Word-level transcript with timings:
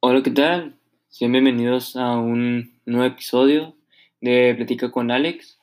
Hola, 0.00 0.22
¿qué 0.22 0.30
tal? 0.30 0.78
Sean 1.08 1.32
bienvenidos 1.32 1.96
a 1.96 2.16
un 2.18 2.80
nuevo 2.86 3.04
episodio 3.04 3.74
de 4.20 4.54
Platica 4.54 4.92
con 4.92 5.10
Alex. 5.10 5.58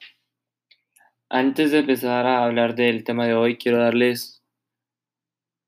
Antes 1.30 1.72
de 1.72 1.80
empezar 1.80 2.28
a 2.28 2.44
hablar 2.44 2.76
del 2.76 3.06
tema 3.06 3.26
de 3.26 3.34
hoy, 3.34 3.58
quiero 3.58 3.78
darles 3.78 4.44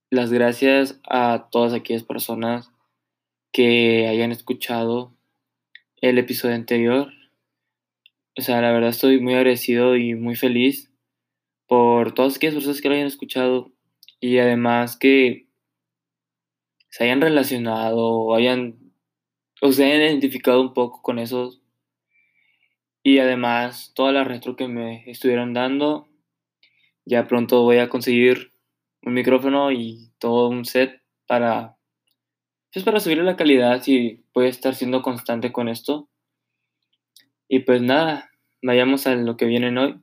las 0.10 0.34
gracias 0.34 1.00
a 1.10 1.48
todas 1.50 1.74
aquellas 1.74 2.04
personas 2.04 2.70
que 3.54 4.06
hayan 4.10 4.34
escuchado 4.34 5.14
el 6.02 6.18
episodio 6.18 6.56
anterior. 6.56 7.14
O 8.38 8.42
sea, 8.42 8.60
la 8.60 8.74
verdad 8.74 8.90
estoy 8.90 9.22
muy 9.22 9.36
agradecido 9.36 9.96
y 9.96 10.14
muy 10.14 10.36
feliz 10.36 10.92
por 11.68 12.14
todas 12.14 12.36
aquellas 12.36 12.56
personas 12.56 12.82
que 12.82 12.90
lo 12.90 12.96
hayan 12.96 13.08
escuchado 13.08 13.72
y 14.20 14.40
además 14.40 14.98
que 14.98 15.47
se 16.90 17.04
hayan 17.04 17.22
relacionado 17.22 18.00
o 18.00 18.36
hayan 18.36 18.78
o 19.62 19.72
se 19.72 19.86
hayan 19.86 20.02
identificado 20.02 20.62
un 20.62 20.74
poco 20.74 21.02
con 21.02 21.20
esos 21.20 21.62
y 23.04 23.20
además 23.20 23.92
toda 23.96 24.12
la 24.12 24.24
retro 24.24 24.56
que 24.56 24.68
me 24.68 25.10
estuvieron 25.10 25.54
dando 25.54 26.08
ya 27.06 27.28
pronto 27.28 27.64
voy 27.64 27.78
a 27.78 27.90
conseguir 27.90 28.52
un 29.02 29.14
micrófono 29.14 29.72
y 29.72 30.12
todo 30.20 30.50
un 30.50 30.66
set 30.66 31.02
para 31.26 31.78
pues 32.74 32.86
para 32.86 33.00
subir 33.00 33.18
la 33.20 33.36
calidad 33.36 33.82
y 33.88 34.24
voy 34.34 34.46
a 34.46 34.50
estar 34.50 34.76
siendo 34.76 35.02
constante 35.02 35.52
con 35.52 35.68
esto. 35.68 36.10
Y 37.48 37.60
pues 37.60 37.82
nada 37.82 38.30
vayamos 38.62 39.08
a 39.08 39.16
lo 39.16 39.36
que 39.36 39.46
viene 39.46 39.76
hoy. 39.80 40.00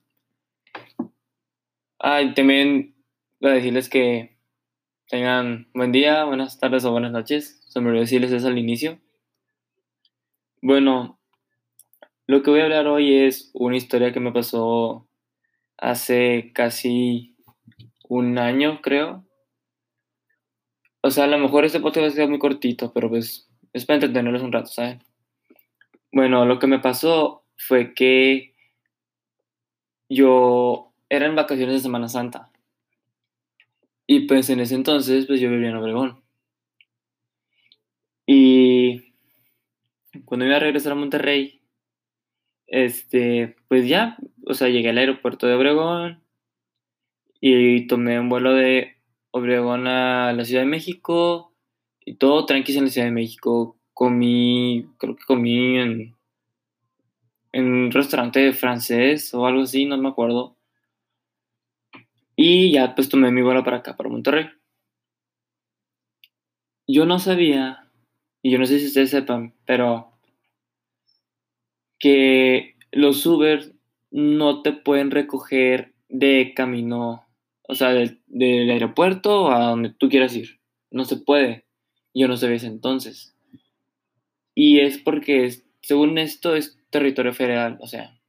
Ah 2.01 2.23
y 2.23 2.35
también 2.35 2.97
voy 3.41 3.51
a 3.53 3.55
decirles 3.55 3.89
que 3.89 4.34
tengan 5.09 5.69
buen 5.75 5.93
día 5.93 6.25
buenas 6.25 6.59
tardes 6.59 6.85
o 6.85 6.93
buenas 6.93 7.13
noches 7.13 7.63
se 7.69 7.81
me 7.81 7.91
decirles 7.93 8.33
eso 8.33 8.49
al 8.49 8.59
inicio 8.59 8.99
bueno, 10.67 11.21
lo 12.27 12.43
que 12.43 12.51
voy 12.51 12.61
a 12.61 12.65
hablar 12.65 12.87
hoy 12.87 13.15
es 13.15 13.51
una 13.53 13.77
historia 13.77 14.15
que 14.15 14.21
me 14.21 14.33
pasó 14.33 15.07
hace 15.77 16.53
casi 16.55 17.37
un 18.09 18.39
año, 18.39 18.81
creo. 18.81 19.27
O 21.03 21.11
sea, 21.11 21.25
a 21.25 21.27
lo 21.27 21.37
mejor 21.37 21.67
este 21.67 21.81
podcast 21.81 22.05
va 22.05 22.09
a 22.09 22.11
ser 22.13 22.31
muy 22.31 22.39
cortito, 22.39 22.95
pero 22.95 23.11
pues 23.11 23.47
es 23.75 23.85
para 23.85 23.97
entretenerlos 23.97 24.41
un 24.41 24.53
rato, 24.53 24.69
¿saben? 24.69 25.05
Bueno, 26.11 26.47
lo 26.47 26.59
que 26.59 26.67
me 26.67 26.79
pasó 26.79 27.45
fue 27.59 27.93
que 27.93 28.55
yo 30.09 30.95
era 31.11 31.27
en 31.27 31.37
vacaciones 31.37 31.75
de 31.75 31.81
Semana 31.81 32.09
Santa. 32.09 32.51
Y 34.07 34.21
pues 34.21 34.51
en 34.51 34.61
ese 34.61 34.75
entonces, 34.75 35.27
pues 35.27 35.41
yo 35.41 35.51
vivía 35.51 35.71
en 35.71 35.77
Obregón. 35.77 36.23
Y 38.27 39.15
cuando 40.25 40.47
iba 40.47 40.57
a 40.57 40.61
regresar 40.61 40.93
a 40.93 40.97
Monterrey, 40.97 41.63
este, 42.67 43.57
pues 43.69 43.87
ya, 43.87 44.17
o 44.47 44.55
sea, 44.55 44.69
llegué 44.69 44.91
al 44.91 44.99
aeropuerto 44.99 45.47
de 45.47 45.55
Obregón 45.55 46.23
y 47.41 47.87
tomé 47.87 48.19
un 48.19 48.29
vuelo 48.29 48.55
de 48.55 48.97
Obregón 49.31 49.87
a 49.87 50.33
la 50.33 50.45
Ciudad 50.45 50.63
de 50.63 50.69
México 50.69 51.53
y 52.05 52.15
todo 52.17 52.47
tranquilo 52.47 52.79
en 52.79 52.85
la 52.87 52.91
Ciudad 52.91 53.07
de 53.07 53.13
México. 53.13 53.77
Comí, 53.93 54.87
creo 54.99 55.17
que 55.17 55.25
comí 55.25 55.79
en, 55.79 56.17
en 57.53 57.65
un 57.73 57.91
restaurante 57.91 58.53
francés 58.53 59.33
o 59.35 59.47
algo 59.47 59.63
así, 59.63 59.87
no 59.87 59.97
me 59.99 60.09
acuerdo. 60.09 60.57
Y 62.37 62.73
ya 62.73 62.95
pues 62.95 63.09
tomé 63.09 63.31
mi 63.31 63.43
vuelo 63.43 63.63
para 63.65 63.79
acá, 63.79 63.97
para 63.97 64.11
Monterrey. 64.11 64.47
Yo 66.87 67.07
no 67.07 67.19
sabía, 67.19 67.91
y 68.43 68.51
yo 68.51 68.59
no 68.59 68.67
sé 68.67 68.79
si 68.79 68.87
ustedes 68.87 69.11
sepan, 69.11 69.55
pero 69.65 70.13
que 71.99 72.77
los 72.93 73.25
Uber 73.25 73.73
no 74.11 74.63
te 74.63 74.73
pueden 74.73 75.11
recoger 75.11 75.95
de 76.09 76.53
camino, 76.55 77.27
o 77.63 77.75
sea, 77.75 77.91
del, 77.95 78.21
del 78.27 78.71
aeropuerto 78.71 79.51
a 79.51 79.71
donde 79.71 79.91
tú 79.91 80.09
quieras 80.09 80.37
ir. 80.37 80.61
No 80.91 81.05
se 81.05 81.17
puede. 81.17 81.65
Yo 82.13 82.29
no 82.29 82.37
sabía 82.37 82.57
ese 82.57 82.67
entonces. 82.67 83.35
Y 84.55 84.81
es 84.81 84.99
porque, 84.99 85.51
según 85.81 86.19
esto, 86.19 86.55
es 86.55 86.79
territorio 86.91 87.33
federal. 87.33 87.79
O 87.81 87.89
sea, 87.89 88.21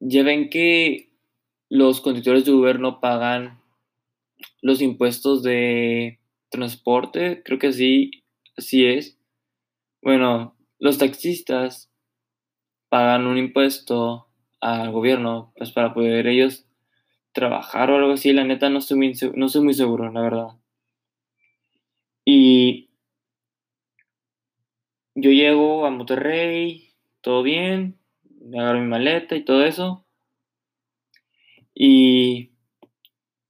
ya 0.00 0.22
ven 0.22 0.50
que 0.50 1.09
los 1.70 2.00
conductores 2.00 2.44
de 2.44 2.52
Uber 2.52 2.80
no 2.80 3.00
pagan 3.00 3.60
los 4.60 4.82
impuestos 4.82 5.42
de 5.42 6.18
transporte, 6.50 7.42
creo 7.44 7.58
que 7.58 7.68
así, 7.68 8.10
así 8.56 8.84
es. 8.84 9.18
Bueno, 10.02 10.56
los 10.78 10.98
taxistas 10.98 11.90
pagan 12.88 13.26
un 13.26 13.38
impuesto 13.38 14.26
al 14.60 14.90
gobierno, 14.90 15.52
pues 15.56 15.70
para 15.70 15.94
poder 15.94 16.26
ellos 16.26 16.66
trabajar 17.32 17.90
o 17.90 17.96
algo 17.96 18.12
así, 18.12 18.32
la 18.32 18.44
neta 18.44 18.68
no 18.68 18.80
estoy 18.80 18.98
muy, 18.98 19.14
no 19.34 19.46
estoy 19.46 19.62
muy 19.62 19.74
seguro, 19.74 20.10
la 20.10 20.20
verdad. 20.20 20.48
Y 22.24 22.90
yo 25.14 25.30
llego 25.30 25.86
a 25.86 25.90
Monterrey, 25.90 26.94
todo 27.20 27.42
bien, 27.44 27.98
me 28.40 28.58
agarro 28.58 28.80
mi 28.80 28.88
maleta 28.88 29.36
y 29.36 29.44
todo 29.44 29.64
eso. 29.64 30.04
Y, 31.74 32.50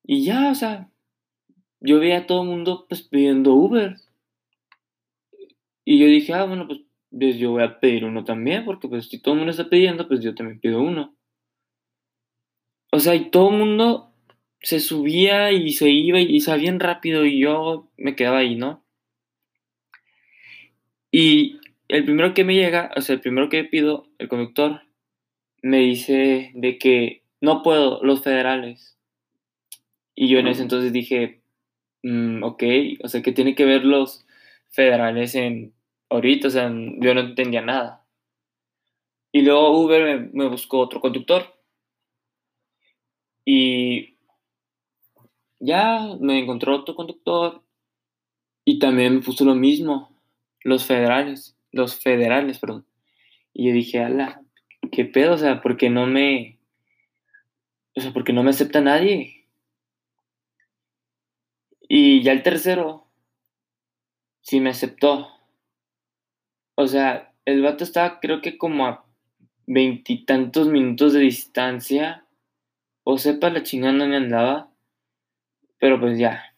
y 0.05 0.25
ya, 0.25 0.51
o 0.51 0.55
sea, 0.55 0.91
yo 1.81 1.99
veía 1.99 2.19
a 2.19 2.27
todo 2.27 2.43
el 2.43 2.49
mundo 2.49 2.87
pues 2.89 3.03
pidiendo 3.03 3.55
Uber. 3.55 3.97
Y 5.85 5.99
yo 5.99 6.07
dije, 6.07 6.33
ah, 6.35 6.45
bueno, 6.45 6.67
pues 6.67 6.81
pues 7.11 7.39
yo 7.39 7.51
voy 7.51 7.63
a 7.63 7.81
pedir 7.81 8.05
uno 8.05 8.25
también, 8.25 8.65
porque 8.65 8.89
pues 8.89 9.09
si 9.09 9.21
todo 9.21 9.35
el 9.35 9.39
mundo 9.39 9.51
está 9.51 9.69
pidiendo, 9.69 10.07
pues 10.07 10.21
yo 10.21 10.35
también 10.35 10.61
pido 10.61 10.81
uno. 10.81 11.17
O 12.93 13.01
sea, 13.01 13.15
y 13.15 13.31
todo 13.31 13.51
el 13.51 13.59
mundo 13.59 14.13
se 14.61 14.81
subía 14.81 15.53
y 15.53 15.73
se 15.73 15.91
iba 15.91 16.21
y 16.21 16.41
salía 16.41 16.63
bien 16.63 16.81
rápido 16.81 17.25
y 17.25 17.41
yo 17.41 17.91
me 17.97 18.15
quedaba 18.15 18.39
ahí, 18.39 18.57
¿no? 18.57 18.85
Y 21.11 21.59
el 21.89 22.05
primero 22.05 22.35
que 22.35 22.45
me 22.45 22.55
llega, 22.55 22.93
o 22.97 23.01
sea, 23.01 23.15
el 23.15 23.21
primero 23.21 23.49
que 23.49 23.65
pido, 23.65 24.07
el 24.19 24.29
conductor, 24.29 24.83
me 25.63 25.79
dice 25.79 26.53
de 26.55 26.79
que 26.79 27.25
no 27.41 27.63
puedo, 27.63 28.03
los 28.03 28.23
federales. 28.23 28.97
Y 30.15 30.29
yo 30.29 30.39
en 30.39 30.49
ese 30.49 30.63
entonces 30.63 30.93
dije, 30.93 31.43
mm, 32.03 32.43
ok, 32.43 32.63
o 33.03 33.09
sea, 33.09 33.23
que 33.23 33.33
tiene 33.33 33.55
que 33.55 33.65
ver 33.65 33.85
los 33.85 34.27
federales 34.71 35.35
en 35.35 35.73
ahorita, 36.11 36.49
o 36.49 36.51
sea, 36.51 36.69
yo 36.69 37.15
no 37.15 37.21
entendía 37.21 37.63
nada. 37.63 38.05
Y 39.33 39.43
luego 39.43 39.81
Uber 39.81 40.31
me, 40.33 40.49
buscó 40.49 40.81
otro 40.81 41.01
conductor. 41.01 41.55
Y 43.45 44.17
ya 45.61 46.17
me 46.21 46.39
encontró 46.39 46.77
otro 46.77 46.95
conductor. 46.95 47.63
Y 48.65 48.79
también 48.79 49.17
me 49.17 49.23
puso 49.23 49.45
lo 49.45 49.55
mismo. 49.55 50.11
Los 50.63 50.85
federales. 50.85 51.57
Los 51.71 51.97
federales, 52.01 52.59
perdón. 52.59 52.85
Y 53.55 53.69
yo 53.69 53.73
dije, 53.73 54.01
ala, 54.01 54.43
¿qué 54.91 55.05
pedo? 55.05 55.35
O 55.35 55.39
sea, 55.39 55.63
¿por 55.63 55.77
qué 55.77 55.91
no 55.91 56.07
me. 56.07 56.59
O 58.01 58.03
sea, 58.03 58.15
porque 58.15 58.33
no 58.33 58.43
me 58.43 58.49
acepta 58.49 58.81
nadie? 58.81 59.45
Y 61.83 62.23
ya 62.23 62.33
el 62.33 62.43
tercero 62.43 63.07
sí 64.41 64.59
me 64.59 64.71
aceptó. 64.71 65.29
O 66.77 66.87
sea, 66.87 67.35
el 67.45 67.61
vato 67.61 67.85
estaba 67.85 68.19
creo 68.19 68.41
que 68.41 68.57
como 68.57 68.87
a 68.87 69.05
veintitantos 69.67 70.69
minutos 70.69 71.13
de 71.13 71.21
distancia. 71.21 72.25
O 73.05 73.19
sepa 73.19 73.51
la 73.51 73.65
chingada 73.65 73.93
me 74.07 74.17
andaba. 74.17 74.71
Pero 75.79 76.01
pues 76.01 76.19
ya. 76.19 76.57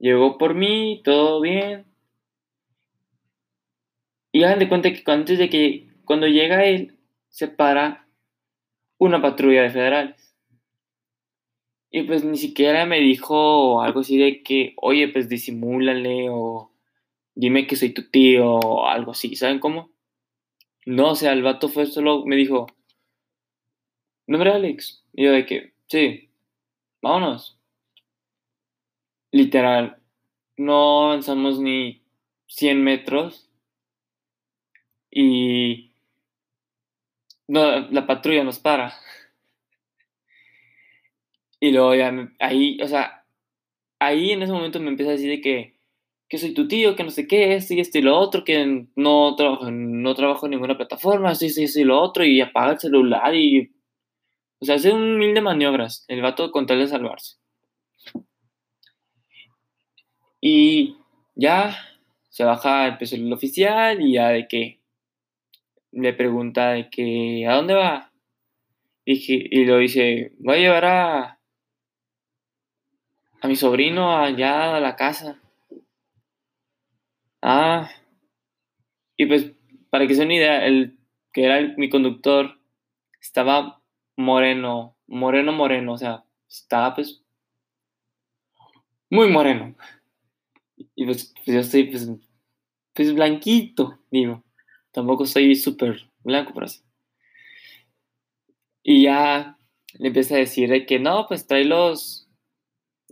Llegó 0.00 0.38
por 0.38 0.54
mí, 0.54 1.02
todo 1.04 1.40
bien. 1.40 1.86
Y 4.32 4.42
hagan 4.42 4.58
de 4.58 4.68
cuenta 4.68 4.92
que 4.92 5.04
antes 5.06 5.38
de 5.38 5.48
que 5.48 5.88
cuando 6.04 6.26
llega 6.26 6.64
él, 6.64 6.98
se 7.28 7.46
para 7.46 8.08
una 8.98 9.22
patrulla 9.22 9.62
de 9.62 9.70
federales. 9.70 10.31
Y 11.94 12.04
pues 12.04 12.24
ni 12.24 12.38
siquiera 12.38 12.86
me 12.86 13.00
dijo 13.00 13.82
algo 13.82 14.00
así 14.00 14.16
de 14.16 14.42
que, 14.42 14.72
oye, 14.78 15.08
pues 15.08 15.28
disimúlale 15.28 16.30
o 16.30 16.72
dime 17.34 17.66
que 17.66 17.76
soy 17.76 17.90
tu 17.92 18.08
tío 18.08 18.54
o 18.54 18.86
algo 18.86 19.12
así, 19.12 19.36
¿saben 19.36 19.58
cómo? 19.58 19.90
No, 20.86 21.10
o 21.10 21.14
sea, 21.14 21.32
el 21.34 21.42
vato 21.42 21.68
fue 21.68 21.84
solo, 21.84 22.24
me 22.24 22.34
dijo, 22.36 22.66
nombre 24.26 24.52
Alex. 24.52 25.04
Y 25.12 25.24
yo 25.24 25.32
de 25.32 25.44
que, 25.44 25.74
sí, 25.86 26.30
vámonos. 27.02 27.58
Literal, 29.30 29.98
no 30.56 31.04
avanzamos 31.04 31.60
ni 31.60 32.02
100 32.46 32.82
metros 32.82 33.50
y 35.10 35.92
no, 37.48 37.80
la 37.90 38.06
patrulla 38.06 38.44
nos 38.44 38.58
para. 38.58 38.94
Y 41.62 41.70
luego 41.70 41.94
ya, 41.94 42.12
ahí, 42.40 42.76
o 42.82 42.88
sea, 42.88 43.24
ahí 44.00 44.32
en 44.32 44.42
ese 44.42 44.52
momento 44.52 44.80
me 44.80 44.88
empieza 44.88 45.10
a 45.10 45.14
decir 45.14 45.30
de 45.30 45.40
que, 45.40 45.76
que 46.28 46.36
soy 46.36 46.54
tu 46.54 46.66
tío, 46.66 46.96
que 46.96 47.04
no 47.04 47.10
sé 47.10 47.28
qué, 47.28 47.54
esto 47.54 47.72
y 47.74 47.78
esto 47.78 47.98
y 47.98 48.02
lo 48.02 48.18
otro, 48.18 48.42
que 48.42 48.88
no 48.96 49.36
trabajo, 49.36 49.70
no 49.70 50.12
trabajo 50.16 50.46
en 50.46 50.50
ninguna 50.50 50.76
plataforma, 50.76 51.30
esto 51.30 51.44
y 51.44 51.62
esto 51.62 51.78
y 51.78 51.84
lo 51.84 52.00
otro, 52.00 52.24
y 52.24 52.40
apaga 52.40 52.72
el 52.72 52.80
celular 52.80 53.32
y... 53.36 53.70
O 54.58 54.64
sea, 54.64 54.74
hace 54.74 54.92
un 54.92 55.18
mil 55.18 55.34
de 55.34 55.40
maniobras, 55.40 56.04
el 56.08 56.20
vato 56.20 56.50
con 56.50 56.66
tal 56.66 56.80
de 56.80 56.88
salvarse. 56.88 57.36
Y 60.40 60.96
ya 61.36 61.76
se 62.28 62.42
baja 62.42 62.98
el 62.98 63.32
oficial 63.32 64.02
y 64.02 64.14
ya 64.14 64.30
de 64.30 64.48
que 64.48 64.80
le 65.92 66.12
pregunta 66.12 66.72
de 66.72 66.90
que 66.90 67.46
¿a 67.46 67.54
dónde 67.54 67.74
va? 67.74 68.10
Y, 69.04 69.60
y 69.60 69.64
lo 69.64 69.78
dice, 69.78 70.32
voy 70.40 70.56
a 70.56 70.60
llevar 70.60 70.84
a, 70.86 71.38
a 73.42 73.48
mi 73.48 73.56
sobrino 73.56 74.16
allá 74.16 74.76
a 74.76 74.80
la 74.80 74.94
casa. 74.94 75.36
Ah, 77.42 77.90
y 79.16 79.26
pues 79.26 79.52
para 79.90 80.06
que 80.06 80.14
se 80.14 80.24
una 80.24 80.34
idea, 80.34 80.64
el 80.64 80.96
que 81.32 81.44
era 81.44 81.60
mi 81.76 81.90
conductor 81.90 82.60
estaba 83.20 83.82
moreno, 84.16 84.96
moreno, 85.08 85.52
moreno, 85.52 85.94
o 85.94 85.98
sea, 85.98 86.24
estaba 86.48 86.94
pues 86.94 87.24
muy 89.10 89.28
moreno. 89.28 89.74
Y 90.94 91.04
pues, 91.04 91.34
pues 91.44 91.54
yo 91.54 91.60
estoy 91.60 91.84
pues, 91.84 92.08
pues 92.94 93.12
blanquito, 93.12 93.98
digo. 94.10 94.44
Tampoco 94.92 95.26
soy 95.26 95.56
súper 95.56 96.08
blanco, 96.22 96.52
pero 96.54 96.66
así. 96.66 96.80
Y 98.84 99.02
ya 99.02 99.58
le 99.94 100.08
empieza 100.08 100.36
a 100.36 100.38
decir 100.38 100.70
de 100.70 100.86
que 100.86 101.00
no, 101.00 101.26
pues 101.26 101.46
trae 101.46 101.64
los, 101.64 102.21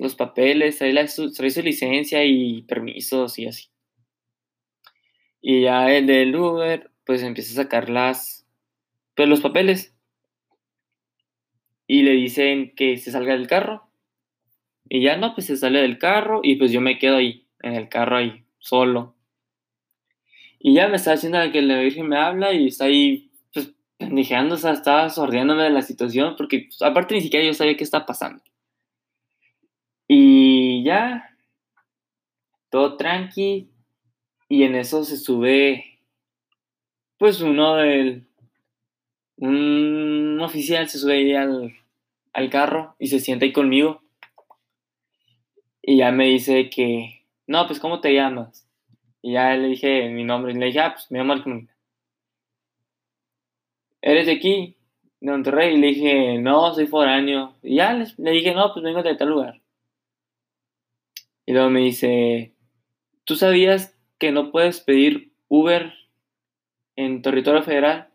los 0.00 0.14
papeles, 0.14 0.78
trae, 0.78 0.94
la, 0.94 1.06
su, 1.06 1.28
su 1.28 1.42
licencia 1.42 2.24
y 2.24 2.62
permisos 2.62 3.38
y 3.38 3.46
así. 3.46 3.68
Y 5.42 5.62
ya 5.62 5.92
el 5.94 6.06
del 6.06 6.34
Uber, 6.34 6.90
pues 7.04 7.22
empieza 7.22 7.52
a 7.52 7.64
sacar 7.64 7.90
las, 7.90 8.46
pues 9.14 9.28
los 9.28 9.40
papeles. 9.40 9.94
Y 11.86 12.02
le 12.02 12.12
dicen 12.12 12.74
que 12.74 12.96
se 12.96 13.10
salga 13.10 13.34
del 13.34 13.46
carro. 13.46 13.90
Y 14.88 15.02
ya 15.02 15.18
no, 15.18 15.34
pues 15.34 15.46
se 15.46 15.58
sale 15.58 15.80
del 15.80 15.98
carro 15.98 16.40
y 16.42 16.56
pues 16.56 16.72
yo 16.72 16.80
me 16.80 16.98
quedo 16.98 17.16
ahí, 17.16 17.46
en 17.62 17.74
el 17.74 17.88
carro 17.90 18.16
ahí, 18.16 18.44
solo. 18.58 19.14
Y 20.58 20.74
ya 20.74 20.88
me 20.88 20.96
está 20.96 21.12
haciendo 21.12 21.38
que 21.52 21.60
la 21.60 21.78
Virgen 21.78 22.08
me 22.08 22.16
habla 22.16 22.54
y 22.54 22.68
está 22.68 22.86
ahí, 22.86 23.30
pues, 23.52 23.72
pendejeando, 23.98 24.54
o 24.54 24.58
sea, 24.58 24.72
estaba 24.72 25.10
sordiándome 25.10 25.62
de 25.62 25.70
la 25.70 25.82
situación, 25.82 26.36
porque 26.36 26.68
pues, 26.68 26.80
aparte 26.82 27.14
ni 27.14 27.20
siquiera 27.20 27.46
yo 27.46 27.54
sabía 27.54 27.76
qué 27.76 27.84
está 27.84 28.06
pasando. 28.06 28.42
Y 30.12 30.82
ya, 30.82 31.36
todo 32.68 32.96
tranqui, 32.96 33.70
y 34.48 34.64
en 34.64 34.74
eso 34.74 35.04
se 35.04 35.16
sube, 35.16 36.00
pues, 37.16 37.40
uno 37.40 37.76
del, 37.76 38.26
un 39.36 40.40
oficial 40.40 40.88
se 40.88 40.98
sube 40.98 41.12
ahí 41.12 41.32
al, 41.32 41.76
al 42.32 42.50
carro 42.50 42.96
y 42.98 43.06
se 43.06 43.20
sienta 43.20 43.44
ahí 43.44 43.52
conmigo. 43.52 44.02
Y 45.80 45.98
ya 45.98 46.10
me 46.10 46.26
dice 46.26 46.70
que, 46.70 47.22
no, 47.46 47.68
pues, 47.68 47.78
¿cómo 47.78 48.00
te 48.00 48.12
llamas? 48.12 48.68
Y 49.22 49.34
ya 49.34 49.54
le 49.54 49.68
dije 49.68 50.08
mi 50.08 50.24
nombre. 50.24 50.50
Y 50.52 50.56
le 50.56 50.66
dije, 50.66 50.80
ah, 50.80 50.92
pues 50.92 51.08
me 51.12 51.18
llamo 51.18 51.34
Alcomún. 51.34 51.70
¿Eres 54.02 54.26
de 54.26 54.32
aquí? 54.32 54.76
De 55.20 55.30
Monterrey. 55.30 55.76
Y 55.76 55.78
le 55.78 55.86
dije, 55.86 56.38
no, 56.38 56.74
soy 56.74 56.88
foráneo. 56.88 57.54
Y 57.62 57.76
ya 57.76 57.92
le, 57.92 58.32
dije, 58.32 58.56
no, 58.56 58.72
pues 58.72 58.82
vengo 58.82 59.04
de 59.04 59.14
tal 59.14 59.28
lugar. 59.28 59.59
Y 61.46 61.52
luego 61.52 61.70
me 61.70 61.80
dice, 61.80 62.54
¿tú 63.24 63.36
sabías 63.36 63.98
que 64.18 64.32
no 64.32 64.50
puedes 64.50 64.80
pedir 64.80 65.32
Uber 65.48 65.92
en 66.96 67.22
territorio 67.22 67.62
federal? 67.62 68.10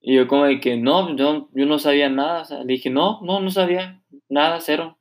Y 0.00 0.16
yo 0.16 0.26
como 0.26 0.44
de 0.44 0.60
que 0.60 0.76
no, 0.76 1.14
yo, 1.16 1.48
yo 1.52 1.66
no 1.66 1.78
sabía 1.78 2.08
nada. 2.08 2.46
Le 2.64 2.74
dije, 2.74 2.90
no, 2.90 3.20
no, 3.22 3.40
no 3.40 3.50
sabía 3.50 4.02
nada, 4.28 4.60
cero. 4.60 4.98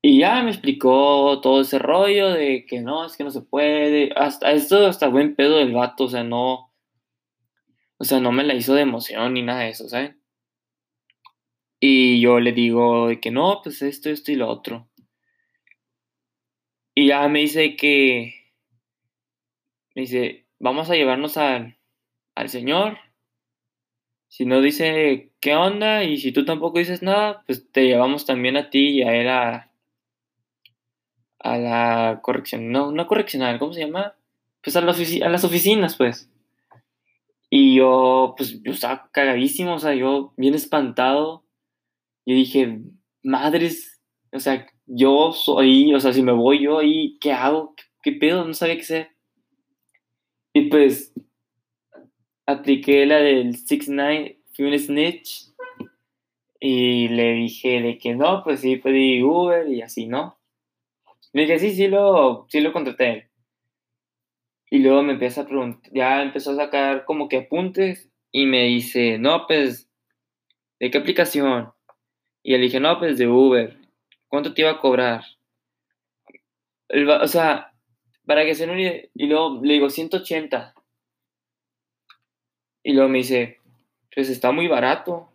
Y 0.00 0.20
ya 0.20 0.40
me 0.42 0.50
explicó 0.50 1.40
todo 1.40 1.62
ese 1.62 1.80
rollo 1.80 2.30
de 2.30 2.64
que 2.64 2.80
no, 2.80 3.04
es 3.04 3.16
que 3.16 3.24
no 3.24 3.32
se 3.32 3.40
puede. 3.40 4.12
Hasta 4.14 4.52
esto, 4.52 4.86
hasta 4.86 5.08
buen 5.08 5.34
pedo 5.34 5.58
del 5.58 5.72
vato, 5.72 6.04
o 6.04 6.08
sea, 6.08 6.22
no. 6.22 6.72
O 7.98 8.04
sea, 8.04 8.20
no 8.20 8.30
me 8.30 8.44
la 8.44 8.54
hizo 8.54 8.74
de 8.74 8.82
emoción 8.82 9.34
ni 9.34 9.42
nada 9.42 9.62
de 9.62 9.70
eso, 9.70 9.88
¿sabes? 9.88 10.14
Y 11.80 12.20
yo 12.20 12.38
le 12.40 12.52
digo 12.52 13.08
que 13.20 13.30
no, 13.30 13.60
pues 13.62 13.82
esto, 13.82 14.10
esto 14.10 14.30
y 14.30 14.36
lo 14.36 14.48
otro. 14.48 14.88
Y 16.98 17.08
ya 17.08 17.28
me 17.28 17.40
dice 17.40 17.76
que. 17.76 18.34
Me 19.94 20.02
dice, 20.02 20.46
vamos 20.58 20.88
a 20.88 20.94
llevarnos 20.94 21.36
al, 21.36 21.76
al 22.34 22.48
Señor. 22.48 22.96
Si 24.28 24.46
no 24.46 24.62
dice 24.62 25.30
qué 25.40 25.54
onda 25.54 26.04
y 26.04 26.16
si 26.16 26.32
tú 26.32 26.46
tampoco 26.46 26.78
dices 26.78 27.02
nada, 27.02 27.42
pues 27.46 27.70
te 27.70 27.84
llevamos 27.84 28.24
también 28.24 28.56
a 28.56 28.70
ti 28.70 28.98
y 28.98 29.02
a 29.02 29.14
él 29.14 29.28
a, 29.28 29.70
a 31.38 31.58
la 31.58 32.20
corrección, 32.22 32.72
no, 32.72 32.92
no 32.92 33.06
correccional, 33.06 33.58
¿cómo 33.58 33.74
se 33.74 33.80
llama? 33.80 34.14
Pues 34.62 34.74
a, 34.76 34.80
a 34.80 35.28
las 35.28 35.44
oficinas, 35.44 35.96
pues. 35.96 36.30
Y 37.50 37.76
yo, 37.76 38.34
pues, 38.36 38.62
yo 38.62 38.72
estaba 38.72 39.10
cagadísimo, 39.12 39.74
o 39.74 39.78
sea, 39.78 39.94
yo 39.94 40.32
bien 40.38 40.54
espantado. 40.54 41.44
Y 42.24 42.34
dije, 42.34 42.80
madres, 43.22 44.00
o 44.32 44.40
sea, 44.40 44.66
yo 44.86 45.32
soy, 45.32 45.92
o 45.94 46.00
sea, 46.00 46.12
si 46.12 46.22
me 46.22 46.32
voy 46.32 46.62
yo 46.62 46.78
ahí, 46.78 47.18
¿qué 47.20 47.32
hago? 47.32 47.74
¿Qué, 48.02 48.12
pedo? 48.12 48.44
No 48.44 48.54
sabía 48.54 48.76
qué 48.76 48.82
hacer. 48.82 49.10
Y 50.52 50.68
pues, 50.68 51.12
apliqué 52.46 53.04
la 53.04 53.18
del 53.18 53.54
6-9, 53.56 54.38
fui 54.54 54.64
un 54.64 54.78
snitch. 54.78 55.52
Y 56.58 57.08
le 57.08 57.32
dije 57.32 57.82
de 57.82 57.98
que 57.98 58.14
no, 58.14 58.42
pues 58.42 58.60
sí 58.60 58.76
pedí 58.76 59.22
Uber 59.22 59.68
y 59.68 59.82
así, 59.82 60.06
¿no? 60.06 60.38
Le 61.32 61.42
dije, 61.42 61.58
sí, 61.58 61.72
sí 61.72 61.88
lo, 61.88 62.46
sí 62.48 62.60
lo 62.60 62.72
contraté. 62.72 63.28
Y 64.70 64.78
luego 64.78 65.02
me 65.02 65.12
empieza 65.12 65.42
a 65.42 65.46
preguntar, 65.46 65.92
ya 65.92 66.22
empezó 66.22 66.52
a 66.52 66.56
sacar 66.56 67.04
como 67.04 67.28
que 67.28 67.36
apuntes 67.36 68.10
y 68.32 68.46
me 68.46 68.64
dice, 68.64 69.18
no, 69.18 69.46
pues, 69.46 69.88
¿de 70.80 70.90
qué 70.90 70.98
aplicación? 70.98 71.72
Y 72.42 72.52
le 72.52 72.58
dije, 72.58 72.80
no, 72.80 72.98
pues 72.98 73.18
de 73.18 73.28
Uber. 73.28 73.85
¿Cuánto 74.28 74.54
te 74.54 74.62
iba 74.62 74.72
a 74.72 74.80
cobrar? 74.80 75.24
o 76.88 77.26
sea, 77.26 77.72
para 78.26 78.44
que 78.44 78.54
se 78.54 78.68
une, 78.68 79.10
y 79.14 79.26
luego 79.26 79.60
le 79.62 79.74
digo, 79.74 79.90
180. 79.90 80.74
Y 82.82 82.92
luego 82.92 83.08
me 83.08 83.18
dice, 83.18 83.60
pues 84.14 84.28
está 84.28 84.52
muy 84.52 84.68
barato. 84.68 85.32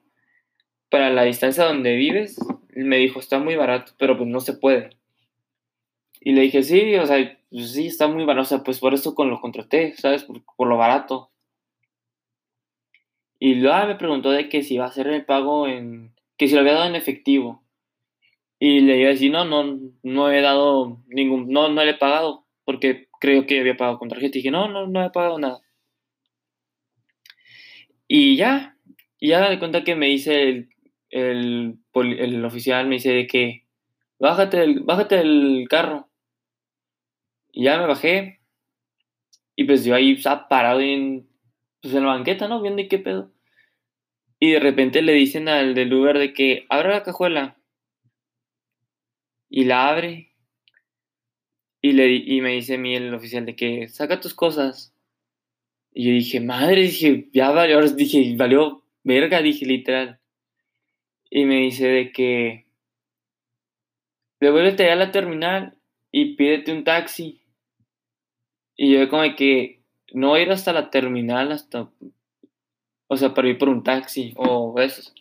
Para 0.90 1.10
la 1.10 1.24
distancia 1.24 1.64
donde 1.64 1.96
vives, 1.96 2.38
me 2.76 2.98
dijo, 2.98 3.20
está 3.20 3.40
muy 3.40 3.56
barato, 3.56 3.94
pero 3.98 4.18
pues 4.18 4.30
no 4.30 4.42
se 4.42 4.54
puede. 4.54 4.90
Y 6.20 6.34
le 6.34 6.42
dije, 6.42 6.64
sí, 6.64 6.96
o 6.96 7.06
sea, 7.06 7.38
pues 7.50 7.72
sí, 7.74 7.88
está 7.88 8.08
muy 8.08 8.26
barato, 8.26 8.44
o 8.44 8.46
sea, 8.46 8.64
pues 8.64 8.80
por 8.80 8.94
eso 8.94 9.16
con 9.16 9.30
lo 9.30 9.42
contraté, 9.42 9.96
¿sabes? 9.98 10.24
Por, 10.24 10.68
lo 10.68 10.78
barato. 10.78 11.32
Y 13.40 13.56
luego 13.56 13.88
me 13.88 13.96
preguntó 13.96 14.32
de 14.32 14.48
que 14.50 14.64
si 14.64 14.76
iba 14.76 14.86
a 14.86 14.90
hacer 14.90 15.08
el 15.08 15.26
pago 15.26 15.68
en, 15.68 16.14
que 16.38 16.48
si 16.48 16.54
lo 16.54 16.62
había 16.62 16.74
dado 16.74 16.86
en 16.88 16.96
efectivo. 16.96 17.64
Y 18.64 18.82
le 18.82 19.00
iba 19.00 19.08
a 19.08 19.14
decir, 19.14 19.32
no, 19.32 19.44
no, 19.44 19.80
no 20.04 20.32
he 20.32 20.40
dado 20.40 21.02
ningún, 21.08 21.50
no, 21.50 21.70
no 21.70 21.84
le 21.84 21.92
he 21.92 21.96
pagado, 21.96 22.46
porque 22.64 23.08
creo 23.20 23.48
que 23.48 23.60
había 23.60 23.76
pagado 23.76 23.98
con 23.98 24.08
tarjeta. 24.08 24.38
Y 24.38 24.42
dije, 24.42 24.52
no, 24.52 24.70
no, 24.70 24.86
no 24.86 25.04
he 25.04 25.10
pagado 25.10 25.40
nada. 25.40 25.62
Y 28.08 28.36
ya, 28.36 28.78
y 29.20 29.30
ya 29.30 29.50
de 29.50 29.58
cuenta 29.58 29.84
que 29.84 29.96
me 29.96 30.06
dice 30.06 30.44
el, 30.44 30.70
el, 31.10 31.80
el 32.20 32.46
oficial, 32.46 32.86
me 32.86 32.98
dice 32.98 33.12
de 33.12 33.26
que, 33.26 33.66
bájate 34.20 34.62
el, 34.64 34.82
bájate 34.82 35.22
el 35.22 35.66
carro. 35.68 36.08
Y 37.52 37.64
ya 37.64 37.80
me 37.80 37.88
bajé. 37.88 38.42
Y 39.56 39.64
pues 39.64 39.84
yo 39.84 39.96
ahí 39.96 40.12
estaba 40.12 40.48
parado 40.48 40.82
en, 40.82 41.28
pues 41.82 41.96
en 41.96 42.04
la 42.04 42.10
banqueta, 42.10 42.48
¿no? 42.48 42.62
Viendo 42.62 42.84
qué 42.88 43.00
pedo. 43.00 43.32
Y 44.40 44.52
de 44.52 44.60
repente 44.60 45.02
le 45.02 45.14
dicen 45.14 45.50
al 45.50 45.74
del 45.74 45.92
Uber 45.92 46.20
de 46.20 46.32
que 46.34 46.68
abre 46.70 46.90
la 46.90 47.02
cajuela. 47.02 47.58
Y 49.52 49.66
la 49.66 49.90
abre. 49.90 50.32
Y, 51.82 51.92
le, 51.92 52.10
y 52.16 52.40
me 52.40 52.54
dice 52.54 52.76
a 52.76 52.78
mí 52.78 52.96
el 52.96 53.14
oficial 53.14 53.46
de 53.46 53.56
que 53.56 53.90
saca 53.90 54.22
tus 54.22 54.34
cosas. 54.34 54.96
Y 55.94 56.06
yo 56.06 56.12
dije, 56.14 56.40
madre, 56.40 56.84
dije, 56.84 57.28
ya 57.34 57.52
valió, 57.52 57.82
dije, 57.82 58.34
valió 58.38 58.84
verga, 59.04 59.42
dije 59.42 59.66
literal. 59.66 60.20
Y 61.30 61.44
me 61.44 61.58
dice 61.58 61.88
de 61.88 62.12
que 62.14 62.66
devuélvete 64.40 64.90
a 64.90 64.96
la 64.96 65.12
terminal 65.12 65.78
y 66.12 66.36
pídete 66.36 66.72
un 66.72 66.86
taxi. 66.86 67.42
Y 68.78 68.94
yo 68.94 69.10
como 69.10 69.36
que 69.36 69.82
no 70.14 70.38
ir 70.38 70.50
hasta 70.50 70.72
la 70.72 70.90
terminal, 70.90 71.52
hasta, 71.52 71.92
o 73.08 73.18
sea, 73.18 73.34
para 73.34 73.50
ir 73.50 73.58
por 73.58 73.68
un 73.68 73.84
taxi 73.84 74.34
o 74.38 74.80
eso. 74.80 75.12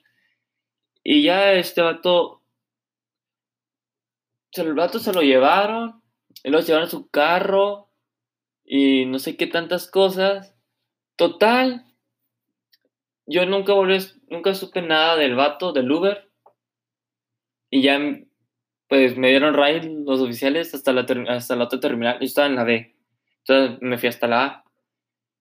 Y 1.02 1.22
ya 1.22 1.52
este 1.54 1.82
vato, 1.82 2.39
el 4.54 4.74
vato 4.74 4.98
se 4.98 5.12
lo 5.12 5.22
llevaron 5.22 6.02
Y 6.44 6.50
se 6.50 6.62
llevaron 6.62 6.90
su 6.90 7.08
carro 7.10 7.90
y 8.64 9.04
no 9.06 9.18
sé 9.18 9.36
qué 9.36 9.46
tantas 9.46 9.90
cosas. 9.90 10.56
Total, 11.16 11.86
yo 13.26 13.44
nunca 13.46 13.72
volví, 13.72 13.98
nunca 14.28 14.54
supe 14.54 14.80
nada 14.82 15.16
del 15.16 15.34
vato, 15.34 15.72
del 15.72 15.90
Uber. 15.90 16.30
Y 17.70 17.82
ya, 17.82 18.00
pues 18.88 19.16
me 19.16 19.30
dieron 19.30 19.54
ride 19.54 19.88
los 20.04 20.20
oficiales 20.20 20.74
hasta 20.74 20.92
la, 20.92 21.06
hasta 21.28 21.56
la 21.56 21.64
otra 21.64 21.80
terminal. 21.80 22.18
Yo 22.20 22.26
estaba 22.26 22.46
en 22.46 22.56
la 22.56 22.64
B. 22.64 22.96
Entonces 23.38 23.78
me 23.80 23.98
fui 23.98 24.08
hasta 24.08 24.26
la 24.28 24.44
A. 24.44 24.64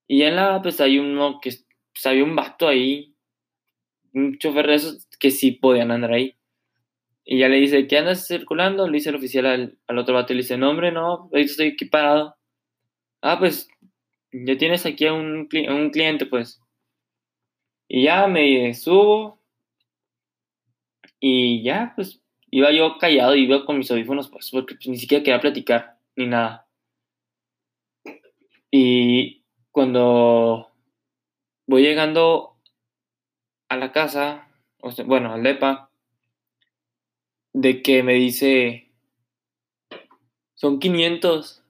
Y 0.07 0.23
en 0.23 0.35
la 0.35 0.55
A, 0.55 0.61
pues 0.61 0.81
hay 0.81 0.97
uno 0.97 1.39
que, 1.39 1.51
pues 1.93 2.05
había 2.05 2.23
un 2.23 2.35
vato 2.35 2.67
ahí, 2.67 3.15
un 4.13 4.37
chofer 4.39 4.67
de 4.67 4.75
esos 4.75 5.07
que 5.19 5.31
sí 5.31 5.51
podían 5.51 5.91
andar 5.91 6.13
ahí. 6.13 6.38
Y 7.31 7.38
ya 7.38 7.48
le 7.48 7.57
dice, 7.57 7.86
¿qué 7.88 8.00
andas 8.00 8.25
circulando? 8.25 8.88
Le 8.88 8.93
dice 8.93 9.09
el 9.09 9.17
oficial 9.17 9.45
al, 9.45 9.77
al 9.86 10.00
otro 10.00 10.15
vato 10.15 10.33
y 10.33 10.38
le 10.38 10.41
dice, 10.41 10.57
no, 10.57 10.74
no, 10.74 11.29
estoy 11.33 11.67
aquí 11.67 11.86
parado. 11.86 12.36
Ah, 13.21 13.38
pues, 13.38 13.69
ya 14.31 14.57
tienes 14.57 14.83
aquí 14.88 15.05
a 15.05 15.13
un, 15.13 15.48
un 15.69 15.89
cliente, 15.91 16.25
pues. 16.25 16.59
Y 17.88 18.05
ya 18.05 18.25
me 18.25 18.74
subo. 18.74 19.39
Y 21.19 21.62
ya, 21.62 21.93
pues, 21.95 22.19
iba 22.50 22.71
yo 22.71 22.98
callado, 22.98 23.36
iba 23.36 23.63
con 23.63 23.77
mis 23.77 23.91
audífonos, 23.91 24.27
pues, 24.29 24.50
porque 24.50 24.74
pues, 24.74 24.88
ni 24.88 24.98
siquiera 24.98 25.24
quería 25.24 25.39
platicar, 25.39 26.00
ni 26.15 26.25
nada. 26.25 26.67
Y 28.71 29.43
cuando 29.71 30.71
voy 31.67 31.83
llegando 31.83 32.57
a 33.69 33.77
la 33.77 33.91
casa, 33.91 34.48
bueno, 35.05 35.31
al 35.31 35.43
DEPA, 35.43 35.88
de 37.53 37.81
que 37.81 38.03
me 38.03 38.13
dice, 38.13 38.91
son 40.55 40.79
500. 40.79 41.63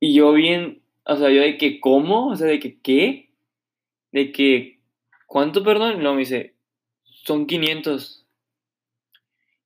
Y 0.00 0.14
yo 0.14 0.32
bien, 0.32 0.82
o 1.04 1.16
sea, 1.16 1.30
yo 1.30 1.40
de 1.40 1.58
que, 1.58 1.80
¿cómo? 1.80 2.28
O 2.28 2.36
sea, 2.36 2.46
de 2.46 2.60
que, 2.60 2.80
¿qué? 2.80 3.30
De 4.12 4.32
que, 4.32 4.80
¿cuánto, 5.26 5.62
perdón? 5.62 6.02
no, 6.02 6.14
me 6.14 6.20
dice, 6.20 6.54
son 7.04 7.46
500. 7.46 8.26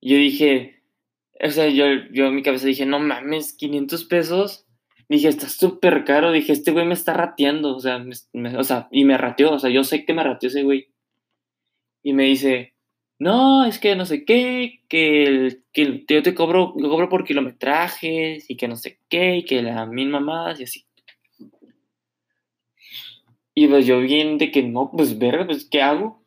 Y 0.01 0.11
yo 0.11 0.17
dije, 0.17 0.83
o 1.43 1.51
sea, 1.51 1.69
yo, 1.69 1.85
yo 2.13 2.27
en 2.27 2.35
mi 2.35 2.43
cabeza 2.43 2.67
dije, 2.67 2.87
no 2.87 2.99
mames, 2.99 3.53
500 3.55 4.05
pesos. 4.05 4.67
Dije, 5.09 5.29
está 5.29 5.49
súper 5.49 6.05
caro. 6.05 6.33
Dije, 6.33 6.53
este 6.53 6.71
güey 6.71 6.87
me 6.87 6.95
está 6.95 7.15
rateando. 7.15 7.75
O 7.75 7.81
sea, 7.81 8.05
o 8.57 8.65
sea, 8.65 8.89
y 8.93 9.05
me 9.05 9.19
rateó. 9.19 9.53
O 9.53 9.59
sea, 9.59 9.71
yo 9.71 9.85
sé 9.85 10.05
que 10.05 10.15
me 10.15 10.23
rateó 10.23 10.49
ese 10.49 10.63
güey. 10.63 10.89
Y 12.03 12.13
me 12.13 12.25
dice, 12.25 12.75
no, 13.21 13.67
es 13.67 13.79
que 13.79 13.95
no 13.97 14.07
sé 14.07 14.25
qué, 14.25 14.81
que, 14.89 15.61
que 15.75 16.05
yo 16.09 16.23
te 16.23 16.35
cobro, 16.35 16.73
cobro 16.73 17.11
por 17.11 17.25
kilometrajes 17.25 18.49
y 18.49 18.57
que 18.57 18.67
no 18.67 18.77
sé 18.77 18.99
qué, 19.11 19.37
y 19.37 19.45
que 19.45 19.63
la 19.63 19.85
misma 19.85 20.21
más 20.21 20.59
y 20.59 20.65
así. 20.65 20.87
Y 23.55 23.69
pues 23.69 23.85
yo 23.85 24.01
bien 24.01 24.39
de 24.39 24.51
que 24.51 24.63
no, 24.63 24.91
pues 24.91 25.19
verga, 25.19 25.45
pues 25.45 25.67
¿qué 25.71 25.83
hago? 25.83 26.23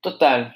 Total. 0.00 0.54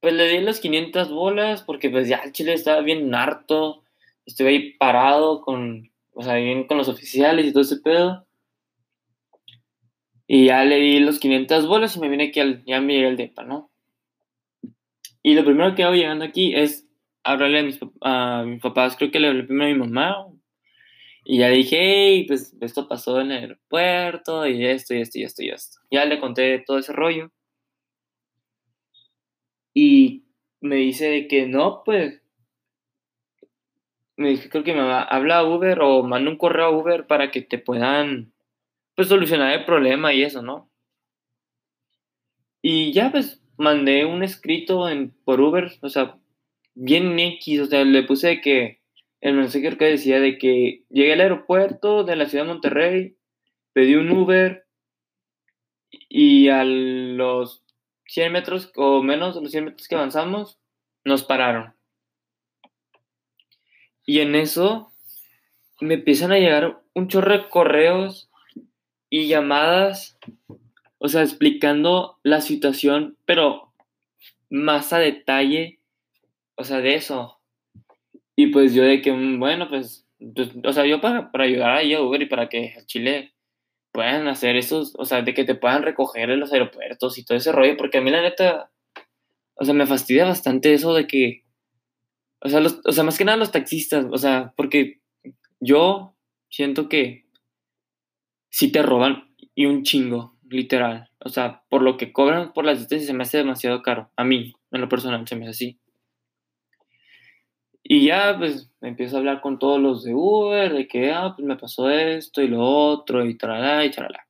Pues 0.00 0.14
le 0.14 0.28
di 0.28 0.40
las 0.40 0.60
500 0.60 1.10
bolas 1.10 1.62
porque 1.62 1.90
pues 1.90 2.08
ya 2.08 2.16
el 2.18 2.32
chile 2.32 2.54
estaba 2.54 2.80
bien 2.80 3.14
harto. 3.14 3.82
Estuve 4.24 4.48
ahí 4.48 4.72
parado 4.74 5.42
con, 5.42 5.90
o 6.14 6.22
sea, 6.22 6.36
bien 6.36 6.66
con 6.66 6.78
los 6.78 6.88
oficiales 6.88 7.44
y 7.44 7.52
todo 7.52 7.62
ese 7.62 7.76
pedo. 7.78 8.25
Y 10.26 10.46
ya 10.46 10.64
le 10.64 10.76
di 10.76 10.98
los 10.98 11.20
500 11.20 11.66
bolas 11.66 11.96
y 11.96 12.00
me 12.00 12.08
vine 12.08 12.24
aquí 12.24 12.40
al, 12.40 12.64
ya 12.64 12.80
me 12.80 12.94
llegué 12.94 13.06
al 13.06 13.16
depa, 13.16 13.44
¿no? 13.44 13.70
Y 15.22 15.34
lo 15.34 15.44
primero 15.44 15.74
que 15.74 15.84
hago 15.84 15.94
llegando 15.94 16.24
aquí 16.24 16.54
es 16.54 16.88
hablarle 17.24 17.60
a 17.60 17.62
mis, 17.62 17.80
a 18.00 18.44
mis 18.46 18.60
papás, 18.60 18.96
creo 18.96 19.10
que 19.10 19.20
le 19.20 19.28
hablé 19.28 19.44
primero 19.44 19.70
a 19.70 19.74
mi 19.74 19.78
mamá. 19.78 20.26
Y 21.24 21.38
ya 21.38 21.48
le 21.48 21.56
dije, 21.56 21.76
hey, 21.80 22.24
pues 22.28 22.56
esto 22.60 22.86
pasó 22.86 23.20
en 23.20 23.32
el 23.32 23.38
aeropuerto 23.38 24.46
y 24.46 24.64
esto 24.64 24.94
y 24.94 25.00
esto 25.00 25.18
y 25.18 25.24
esto 25.24 25.42
y 25.42 25.48
esto. 25.50 25.80
Ya 25.90 26.04
le 26.04 26.20
conté 26.20 26.60
todo 26.60 26.78
ese 26.78 26.92
rollo. 26.92 27.32
Y 29.74 30.24
me 30.60 30.76
dice 30.76 31.26
que 31.26 31.46
no, 31.46 31.82
pues. 31.84 32.22
Me 34.16 34.30
dije, 34.30 34.48
creo 34.48 34.64
que 34.64 34.72
me 34.72 34.82
va, 34.82 35.02
habla 35.02 35.38
a 35.38 35.44
Uber 35.44 35.80
o 35.80 36.02
manda 36.04 36.30
un 36.30 36.38
correo 36.38 36.66
a 36.66 36.70
Uber 36.70 37.06
para 37.06 37.30
que 37.30 37.42
te 37.42 37.58
puedan 37.58 38.32
pues 38.96 39.08
solucionar 39.08 39.52
el 39.52 39.64
problema 39.64 40.12
y 40.12 40.24
eso, 40.24 40.42
¿no? 40.42 40.70
Y 42.62 42.92
ya 42.92 43.12
pues 43.12 43.42
mandé 43.58 44.04
un 44.06 44.24
escrito 44.24 44.86
por 45.24 45.40
Uber, 45.40 45.70
o 45.82 45.88
sea, 45.88 46.18
bien 46.74 47.18
X, 47.18 47.60
o 47.60 47.66
sea, 47.66 47.84
le 47.84 48.02
puse 48.02 48.40
que 48.40 48.80
el 49.20 49.34
mensaje 49.34 49.76
que 49.76 49.84
decía 49.84 50.18
de 50.18 50.38
que 50.38 50.84
llegué 50.88 51.12
al 51.12 51.20
aeropuerto 51.20 52.04
de 52.04 52.16
la 52.16 52.26
ciudad 52.26 52.44
de 52.44 52.52
Monterrey, 52.52 53.16
pedí 53.72 53.94
un 53.94 54.10
Uber 54.10 54.66
y 56.08 56.48
a 56.48 56.64
los 56.64 57.62
100 58.06 58.32
metros 58.32 58.72
o 58.76 59.02
menos 59.02 59.34
de 59.34 59.42
los 59.42 59.50
100 59.50 59.64
metros 59.66 59.88
que 59.88 59.94
avanzamos, 59.94 60.58
nos 61.04 61.24
pararon. 61.24 61.74
Y 64.06 64.20
en 64.20 64.34
eso 64.34 64.92
me 65.80 65.94
empiezan 65.94 66.32
a 66.32 66.38
llegar 66.38 66.80
un 66.94 67.08
chorro 67.08 67.32
de 67.32 67.48
correos 67.48 68.30
y 69.10 69.28
llamadas, 69.28 70.18
o 70.98 71.08
sea, 71.08 71.22
explicando 71.22 72.18
la 72.22 72.40
situación, 72.40 73.16
pero 73.24 73.72
más 74.50 74.92
a 74.92 74.98
detalle, 74.98 75.80
o 76.56 76.64
sea, 76.64 76.80
de 76.80 76.94
eso. 76.94 77.40
Y 78.36 78.48
pues 78.48 78.74
yo 78.74 78.82
de 78.82 79.00
que, 79.02 79.12
mm, 79.12 79.38
bueno, 79.38 79.68
pues, 79.68 80.06
pues 80.34 80.50
o 80.64 80.72
sea, 80.72 80.86
yo 80.86 81.00
para, 81.00 81.30
para 81.30 81.44
ayudar 81.44 81.78
a 81.78 82.00
Uber 82.02 82.22
y 82.22 82.26
para 82.26 82.48
que 82.48 82.74
Chile 82.86 83.32
puedan 83.92 84.28
hacer 84.28 84.56
esos, 84.56 84.94
o 84.98 85.04
sea, 85.04 85.22
de 85.22 85.34
que 85.34 85.44
te 85.44 85.54
puedan 85.54 85.82
recoger 85.82 86.30
en 86.30 86.40
los 86.40 86.52
aeropuertos 86.52 87.18
y 87.18 87.24
todo 87.24 87.38
ese 87.38 87.52
rollo, 87.52 87.76
porque 87.76 87.98
a 87.98 88.00
mí 88.02 88.10
la 88.10 88.22
neta, 88.22 88.70
o 89.54 89.64
sea, 89.64 89.74
me 89.74 89.86
fastidia 89.86 90.26
bastante 90.26 90.74
eso 90.74 90.94
de 90.94 91.06
que, 91.06 91.44
o 92.42 92.48
sea, 92.48 92.60
los, 92.60 92.80
o 92.84 92.92
sea, 92.92 93.04
más 93.04 93.16
que 93.16 93.24
nada 93.24 93.38
los 93.38 93.52
taxistas, 93.52 94.06
o 94.10 94.18
sea, 94.18 94.52
porque 94.56 95.00
yo 95.60 96.14
siento 96.50 96.88
que 96.88 97.25
si 98.50 98.72
te 98.72 98.82
roban 98.82 99.28
y 99.54 99.66
un 99.66 99.82
chingo, 99.82 100.36
literal. 100.48 101.10
O 101.20 101.28
sea, 101.28 101.62
por 101.68 101.82
lo 101.82 101.96
que 101.96 102.12
cobran 102.12 102.52
por 102.52 102.64
las 102.64 102.78
distancias 102.78 103.06
se 103.06 103.14
me 103.14 103.22
hace 103.22 103.38
demasiado 103.38 103.82
caro. 103.82 104.10
A 104.16 104.24
mí, 104.24 104.54
en 104.70 104.80
lo 104.80 104.88
personal, 104.88 105.26
se 105.26 105.36
me 105.36 105.48
hace 105.48 105.50
así. 105.50 105.78
Y 107.82 108.06
ya, 108.06 108.36
pues, 108.36 108.70
empiezo 108.80 109.16
a 109.16 109.18
hablar 109.20 109.40
con 109.40 109.58
todos 109.58 109.80
los 109.80 110.02
de 110.02 110.14
Uber, 110.14 110.72
de 110.72 110.88
que, 110.88 111.12
ah, 111.12 111.34
pues 111.36 111.46
me 111.46 111.56
pasó 111.56 111.88
esto 111.88 112.42
y 112.42 112.48
lo 112.48 112.60
otro, 112.62 113.24
y 113.24 113.36
tralala, 113.36 113.84
y 113.84 113.90
tralala. 113.90 114.26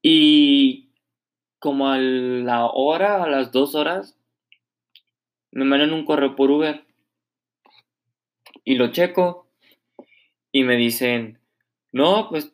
Y 0.00 0.90
como 1.58 1.88
a 1.88 1.98
la 1.98 2.66
hora, 2.66 3.24
a 3.24 3.28
las 3.28 3.52
dos 3.52 3.74
horas, 3.74 4.16
me 5.50 5.64
mandan 5.64 5.92
un 5.92 6.04
correo 6.04 6.36
por 6.36 6.50
Uber. 6.50 6.84
Y 8.64 8.76
lo 8.76 8.92
checo 8.92 9.45
y 10.56 10.64
me 10.64 10.76
dicen, 10.76 11.38
no, 11.92 12.30
pues 12.30 12.50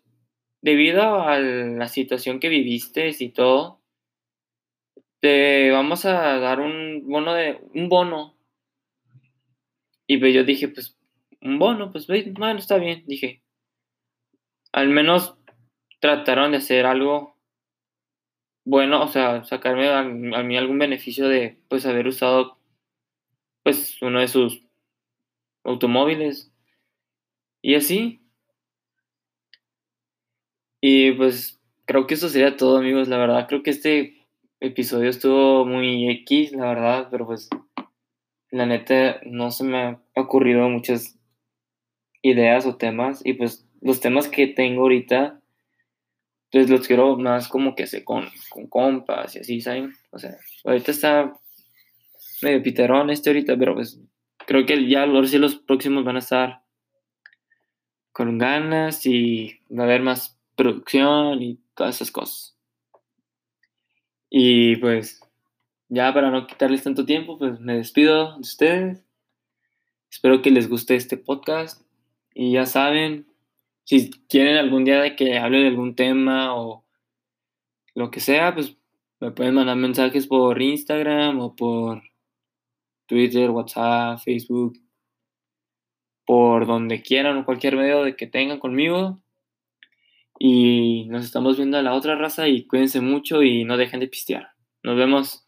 debido 0.61 1.23
a 1.23 1.39
la 1.39 1.87
situación 1.87 2.41
que 2.41 2.49
viviste 2.49 3.09
y 3.17 3.29
todo, 3.29 3.81
te 5.21 5.71
vamos 5.71 6.05
a 6.05 6.41
dar 6.41 6.59
un 6.59 7.07
bono 7.07 7.33
de 7.33 7.61
un 7.75 7.89
bono. 7.89 8.37
Y 10.09 10.19
pues 10.19 10.35
yo 10.35 10.43
dije, 10.43 10.67
pues 10.67 10.99
un 11.41 11.61
bono, 11.61 11.93
pues 11.93 12.09
bueno, 12.09 12.59
está 12.59 12.77
bien, 12.77 13.05
dije. 13.07 13.45
Al 14.73 14.89
menos 14.89 15.37
trataron 16.01 16.51
de 16.51 16.57
hacer 16.57 16.87
algo 16.87 17.37
bueno, 18.65 19.01
o 19.05 19.07
sea, 19.07 19.45
sacarme 19.45 19.87
a, 19.91 20.01
a 20.01 20.43
mí 20.43 20.57
algún 20.57 20.81
beneficio 20.81 21.29
de 21.29 21.61
pues 21.69 21.87
haber 21.87 22.09
usado 22.09 22.59
pues 23.63 24.03
uno 24.03 24.19
de 24.19 24.27
sus 24.27 24.61
automóviles 25.63 26.52
y 27.63 27.77
así. 27.77 28.21
Y 30.81 31.13
pues 31.13 31.61
creo 31.87 32.07
que 32.07 32.15
eso 32.15 32.29
sería 32.29 32.57
todo, 32.57 32.79
amigos. 32.79 33.09
La 33.09 33.19
verdad, 33.19 33.47
creo 33.49 33.63
que 33.63 33.71
este 33.71 34.27
episodio 34.61 35.09
estuvo 35.09 35.65
muy 35.65 36.11
X, 36.11 36.53
la 36.53 36.67
verdad, 36.67 37.09
pero 37.11 37.25
pues 37.27 37.49
la 38.51 38.67
neta 38.67 39.21
no 39.25 39.51
se 39.51 39.65
me 39.65 39.79
ha 39.79 40.03
ocurrido 40.17 40.69
muchas 40.69 41.17
ideas 42.21 42.67
o 42.67 42.77
temas. 42.77 43.25
Y 43.25 43.35
pues 43.35 43.65
los 43.81 44.01
temas 44.01 44.29
que 44.29 44.49
tengo 44.49 44.83
ahorita, 44.83 45.41
pues 46.51 46.69
los 46.69 46.87
quiero 46.87 47.17
más 47.17 47.49
como 47.49 47.77
que 47.77 47.87
sé 47.87 48.05
con, 48.05 48.29
con 48.51 48.67
compas 48.67 49.37
y 49.37 49.39
así, 49.39 49.61
¿saben? 49.61 49.95
O 50.11 50.19
sea, 50.19 50.37
ahorita 50.65 50.91
está 50.91 51.39
medio 52.43 52.63
piterón 52.63 53.11
este 53.11 53.31
ahorita, 53.31 53.57
pero 53.57 53.75
pues 53.75 54.01
creo 54.47 54.67
que 54.67 54.89
ya 54.89 55.05
ahora 55.05 55.29
sí 55.29 55.39
los 55.39 55.57
próximos 55.57 56.05
van 56.05 56.17
a 56.17 56.19
estar 56.19 56.62
con 58.13 58.39
ganas 58.39 59.07
y 59.07 59.61
va 59.71 59.85
a 59.85 59.87
haber 59.87 60.03
más 60.03 60.39
producción 60.57 61.43
y 61.43 61.59
todas 61.75 61.97
esas 61.97 62.11
cosas. 62.11 62.57
Y 64.31 64.77
pues 64.77 65.21
ya 65.89 66.13
para 66.15 66.31
no 66.31 66.47
quitarles 66.47 66.83
tanto 66.83 67.05
tiempo, 67.05 67.39
pues 67.39 67.61
me 67.61 67.77
despido 67.77 68.35
de 68.35 68.41
ustedes. 68.41 69.05
Espero 70.11 70.43
que 70.43 70.51
les 70.51 70.69
guste 70.69 70.95
este 70.95 71.17
podcast. 71.17 71.83
Y 72.35 72.53
ya 72.53 72.67
saben, 72.67 73.27
si 73.85 74.11
quieren 74.29 74.57
algún 74.57 74.85
día 74.85 75.01
de 75.03 75.17
que 75.17 75.39
hable 75.39 75.61
de 75.61 75.69
algún 75.69 75.95
tema 75.95 76.55
o 76.55 76.85
lo 77.95 78.11
que 78.11 78.21
sea, 78.21 78.55
pues 78.55 78.77
me 79.21 79.33
pueden 79.33 79.55
mandar 79.55 79.77
mensajes 79.77 80.27
por 80.27 80.61
Instagram 80.61 81.41
o 81.41 81.55
por 81.55 82.03
Twitter, 83.07 83.51
WhatsApp, 83.51 84.19
Facebook, 84.19 84.79
por 86.25 86.67
donde 86.67 87.03
quieran 87.03 87.37
o 87.39 87.45
cualquier 87.45 87.77
medio 87.77 88.03
de 88.05 88.17
que 88.17 88.27
tengan 88.27 88.59
conmigo. 88.59 89.23
Y 90.39 91.07
nos 91.09 91.25
estamos 91.25 91.57
viendo 91.57 91.79
a 91.79 91.83
la 91.83 91.95
otra 91.95 92.17
raza 92.17 92.49
y 92.49 92.67
cuídense 92.67 93.01
mucho 93.01 93.43
y 93.43 93.65
no 93.65 93.77
dejen 93.77 94.01
de 94.01 94.09
pistear. 94.09 94.51
Nos 94.83 94.97
vemos. 94.97 95.42